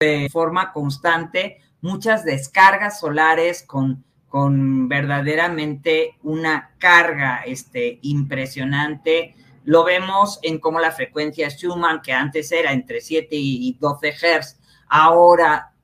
[0.00, 9.34] de forma constante muchas descargas solares con, con verdaderamente una carga este, impresionante.
[9.64, 14.60] Lo vemos en cómo la frecuencia Schumann, que antes era entre 7 y 12 Hz,
[14.88, 15.74] ahora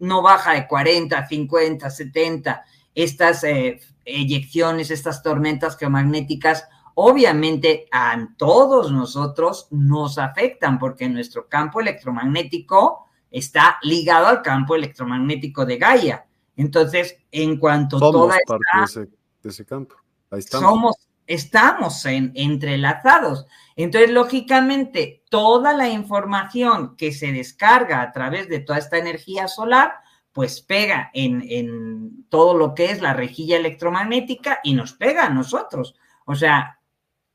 [0.00, 2.64] no baja de 40, 50, 70.
[2.94, 11.80] Estas eh, eyecciones, estas tormentas geomagnéticas, obviamente a todos nosotros nos afectan porque nuestro campo
[11.80, 13.05] electromagnético
[13.36, 16.26] está ligado al campo electromagnético de Gaia.
[16.56, 19.10] Entonces, en cuanto somos toda parte
[19.42, 19.94] de, ese, campo,
[20.30, 20.70] ahí estamos.
[20.70, 23.46] Somos, estamos en, entrelazados.
[23.76, 29.96] Entonces, lógicamente, toda la información que se descarga a través de toda esta energía solar,
[30.32, 35.30] pues pega en, en todo lo que es la rejilla electromagnética y nos pega a
[35.30, 35.94] nosotros.
[36.24, 36.80] O sea,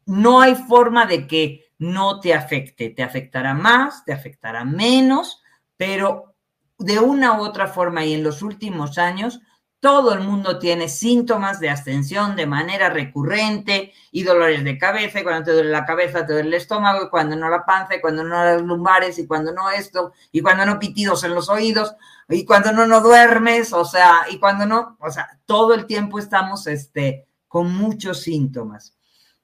[0.08, 2.90] no hay forma de que no te afecte.
[2.90, 5.41] Te afectará más, te afectará menos,
[5.82, 6.36] pero
[6.78, 9.42] de una u otra forma y en los últimos años,
[9.80, 15.24] todo el mundo tiene síntomas de ascensión de manera recurrente y dolores de cabeza, y
[15.24, 18.00] cuando te duele la cabeza, te duele el estómago, y cuando no la panza, y
[18.00, 21.96] cuando no las lumbares, y cuando no esto, y cuando no pitidos en los oídos,
[22.30, 26.20] y cuando no no duermes, o sea, y cuando no, o sea, todo el tiempo
[26.20, 28.96] estamos este, con muchos síntomas.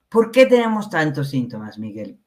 [0.08, 2.20] ¿Por qué tenemos tantos síntomas, Miguel?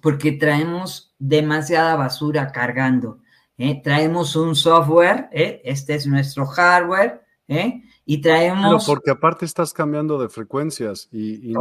[0.00, 3.18] Porque traemos demasiada basura cargando
[3.58, 3.80] ¿eh?
[3.82, 5.60] traemos un software, ¿eh?
[5.64, 7.82] este es nuestro hardware, ¿eh?
[8.04, 8.84] y traemos...
[8.86, 11.54] porque aparte estás cambiando de frecuencias y,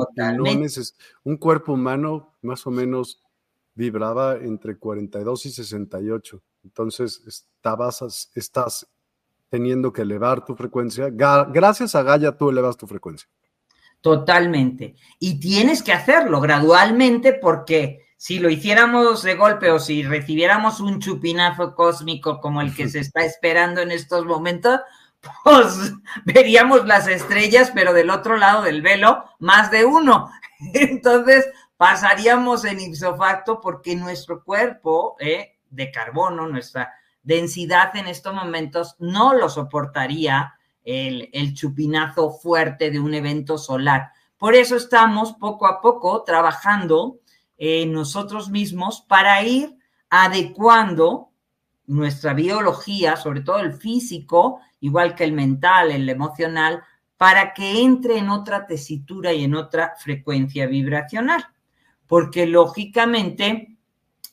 [1.23, 3.21] un cuerpo humano más o menos
[3.73, 6.41] vibraba entre 42 y 68.
[6.63, 8.87] Entonces estabas, estás
[9.49, 11.09] teniendo que elevar tu frecuencia.
[11.09, 13.27] Gracias a Gaia tú elevas tu frecuencia.
[14.01, 14.95] Totalmente.
[15.19, 20.99] Y tienes que hacerlo gradualmente porque si lo hiciéramos de golpe o si recibiéramos un
[20.99, 24.79] chupinazo cósmico como el que se está esperando en estos momentos,
[25.43, 25.91] pues
[26.25, 30.29] veríamos las estrellas, pero del otro lado del velo, más de uno.
[30.75, 36.93] Entonces pasaríamos en ipso facto porque nuestro cuerpo eh, de carbono, nuestra
[37.23, 44.11] densidad en estos momentos, no lo soportaría el, el chupinazo fuerte de un evento solar.
[44.37, 47.17] Por eso estamos poco a poco trabajando
[47.85, 49.77] nosotros mismos para ir
[50.09, 51.29] adecuando
[51.85, 56.83] nuestra biología, sobre todo el físico, igual que el mental, el emocional,
[57.17, 61.45] para que entre en otra tesitura y en otra frecuencia vibracional.
[62.07, 63.77] Porque lógicamente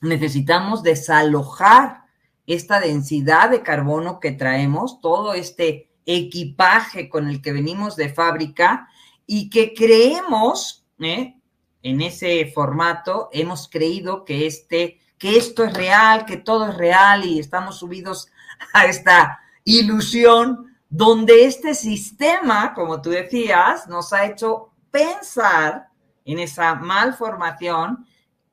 [0.01, 2.03] necesitamos desalojar
[2.47, 8.89] esta densidad de carbono que traemos, todo este equipaje con el que venimos de fábrica
[9.27, 11.38] y que creemos, ¿eh?
[11.83, 17.25] En ese formato hemos creído que, este, que esto es real, que todo es real
[17.25, 18.27] y estamos subidos
[18.73, 25.89] a esta ilusión donde este sistema, como tú decías, nos ha hecho pensar
[26.25, 28.07] en esa malformación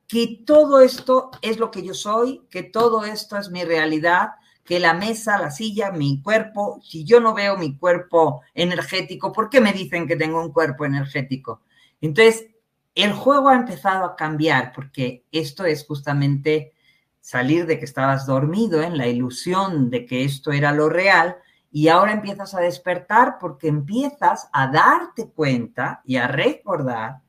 [0.07, 4.29] que todo esto es lo que yo soy, que todo esto es mi realidad,
[4.63, 9.49] que la mesa, la silla, mi cuerpo, si yo no veo mi cuerpo energético, ¿por
[9.49, 11.61] qué me dicen que tengo un cuerpo energético?
[11.99, 12.45] Entonces,
[12.97, 16.73] el juego ha empezado a cambiar porque esto es justamente
[17.21, 21.37] salir de que estabas dormido en la ilusión de que esto era lo real
[21.71, 27.21] y ahora empiezas a despertar porque empiezas a darte cuenta y a recordar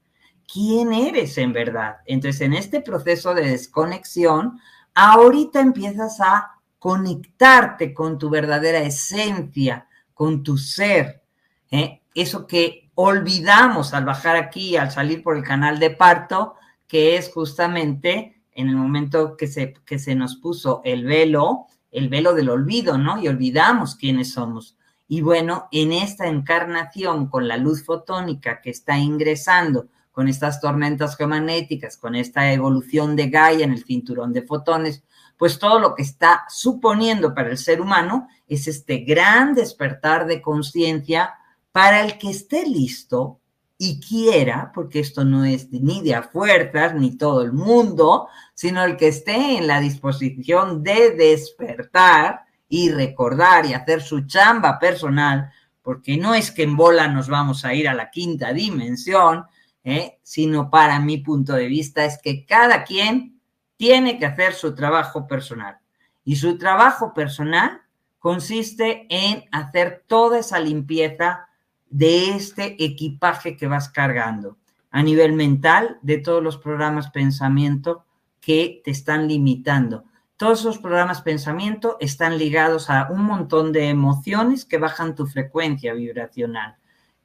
[0.50, 1.98] quién eres en verdad.
[2.06, 4.58] Entonces, en este proceso de desconexión,
[4.94, 11.22] ahorita empiezas a conectarte con tu verdadera esencia, con tu ser,
[11.70, 12.00] ¿eh?
[12.14, 16.56] eso que olvidamos al bajar aquí, al salir por el canal de parto,
[16.88, 22.08] que es justamente en el momento que se, que se nos puso el velo, el
[22.08, 23.22] velo del olvido, ¿no?
[23.22, 24.76] Y olvidamos quiénes somos.
[25.06, 31.16] Y bueno, en esta encarnación con la luz fotónica que está ingresando, con estas tormentas
[31.16, 35.04] geomagnéticas, con esta evolución de Gaia en el cinturón de fotones,
[35.36, 40.42] pues todo lo que está suponiendo para el ser humano es este gran despertar de
[40.42, 41.34] conciencia
[41.78, 43.38] para el que esté listo
[43.78, 48.82] y quiera, porque esto no es ni de a fuerzas, ni todo el mundo, sino
[48.82, 55.52] el que esté en la disposición de despertar y recordar y hacer su chamba personal,
[55.80, 59.44] porque no es que en bola nos vamos a ir a la quinta dimensión,
[59.84, 60.18] ¿eh?
[60.24, 63.40] sino para mi punto de vista es que cada quien
[63.76, 65.78] tiene que hacer su trabajo personal.
[66.24, 67.82] Y su trabajo personal
[68.18, 71.44] consiste en hacer toda esa limpieza
[71.90, 74.56] de este equipaje que vas cargando
[74.90, 78.04] a nivel mental de todos los programas pensamiento
[78.40, 80.04] que te están limitando.
[80.36, 85.92] todos esos programas pensamiento están ligados a un montón de emociones que bajan tu frecuencia
[85.94, 86.76] vibracional,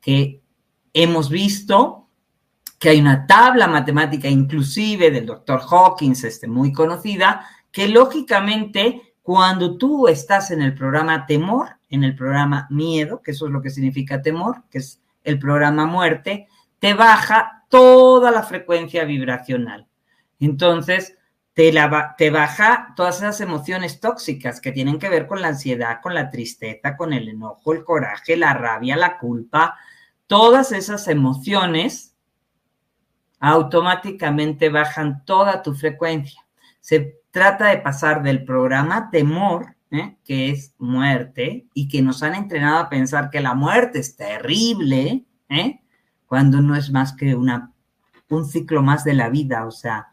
[0.01, 0.41] que
[0.93, 2.07] hemos visto
[2.79, 9.77] que hay una tabla matemática inclusive del doctor Hawkins, este, muy conocida, que lógicamente cuando
[9.77, 13.69] tú estás en el programa temor, en el programa miedo, que eso es lo que
[13.69, 16.47] significa temor, que es el programa muerte,
[16.79, 19.87] te baja toda la frecuencia vibracional.
[20.39, 21.15] Entonces,
[21.53, 21.71] te,
[22.17, 26.31] te baja todas esas emociones tóxicas que tienen que ver con la ansiedad, con la
[26.31, 29.77] tristeza, con el enojo, el coraje, la rabia, la culpa,
[30.25, 32.15] todas esas emociones
[33.39, 36.41] automáticamente bajan toda tu frecuencia.
[36.79, 40.17] Se trata de pasar del programa temor, ¿eh?
[40.25, 45.23] que es muerte, y que nos han entrenado a pensar que la muerte es terrible,
[45.49, 45.81] ¿eh?
[46.25, 47.71] cuando no es más que una,
[48.29, 50.07] un ciclo más de la vida, o sea,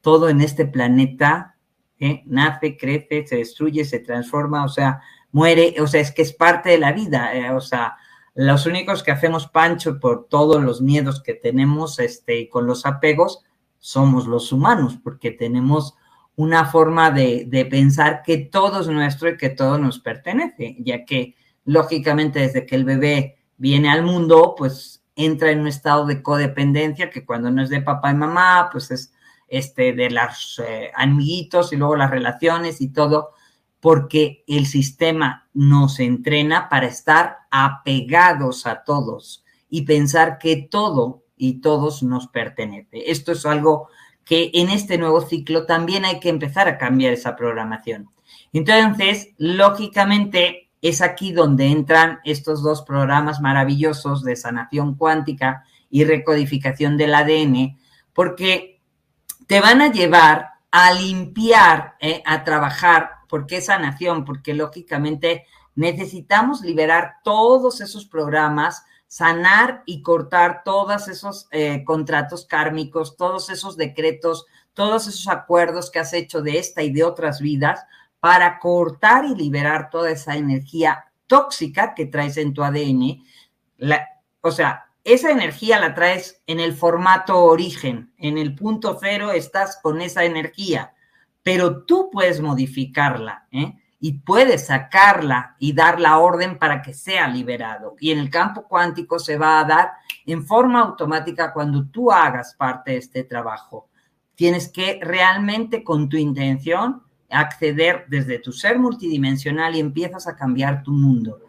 [0.00, 1.56] todo en este planeta
[2.00, 2.22] ¿eh?
[2.26, 5.02] nace, crece, se destruye, se transforma, o sea,
[5.32, 7.96] muere, o sea, es que es parte de la vida, o sea,
[8.34, 13.44] los únicos que hacemos pancho por todos los miedos que tenemos este, con los apegos
[13.78, 15.94] somos los humanos, porque tenemos
[16.36, 21.04] una forma de, de, pensar que todo es nuestro y que todo nos pertenece, ya
[21.04, 21.34] que
[21.64, 27.10] lógicamente desde que el bebé viene al mundo, pues entra en un estado de codependencia
[27.10, 29.12] que cuando no es de papá y mamá, pues es
[29.48, 33.30] este, de los eh, amiguitos y luego las relaciones y todo,
[33.80, 41.60] porque el sistema nos entrena para estar apegados a todos y pensar que todo y
[41.60, 43.10] todos nos pertenece.
[43.10, 43.88] Esto es algo
[44.26, 48.10] que en este nuevo ciclo también hay que empezar a cambiar esa programación.
[48.52, 56.98] Entonces, lógicamente, es aquí donde entran estos dos programas maravillosos de sanación cuántica y recodificación
[56.98, 57.78] del ADN,
[58.12, 58.82] porque
[59.46, 64.24] te van a llevar a limpiar, eh, a trabajar ¿Por qué sanación?
[64.24, 73.16] Porque lógicamente necesitamos liberar todos esos programas, sanar y cortar todos esos eh, contratos kármicos,
[73.16, 77.84] todos esos decretos, todos esos acuerdos que has hecho de esta y de otras vidas
[78.20, 83.22] para cortar y liberar toda esa energía tóxica que traes en tu ADN.
[84.40, 89.78] o sea, esa energía la traes en el formato origen, en el punto cero estás
[89.82, 90.92] con esa energía
[91.46, 93.72] pero tú puedes modificarla ¿eh?
[93.98, 97.96] Y puedes sacarla y dar la orden para que sea liberado.
[97.98, 99.92] Y en el campo cuántico se va a dar
[100.26, 103.88] en forma automática cuando tú hagas parte de este trabajo.
[104.34, 110.82] Tienes que realmente con tu intención acceder desde tu ser multidimensional y empiezas a cambiar
[110.82, 111.40] tu mundo.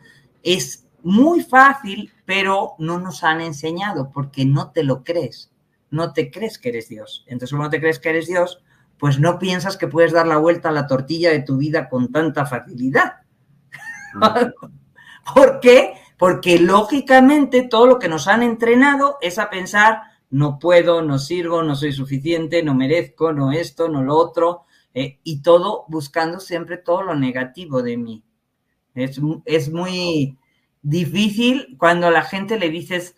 [0.41, 5.51] Es muy fácil, pero no nos han enseñado porque no te lo crees.
[5.89, 7.23] No te crees que eres Dios.
[7.27, 8.61] Entonces, como no te crees que eres Dios,
[8.99, 12.11] pues no piensas que puedes dar la vuelta a la tortilla de tu vida con
[12.11, 13.17] tanta facilidad.
[15.35, 15.93] ¿Por qué?
[16.17, 21.61] Porque lógicamente todo lo que nos han entrenado es a pensar, no puedo, no sirvo,
[21.63, 24.63] no soy suficiente, no merezco, no esto, no lo otro,
[24.93, 28.23] eh, y todo buscando siempre todo lo negativo de mí.
[28.95, 30.37] Es, es muy
[30.81, 33.15] difícil cuando a la gente le dices,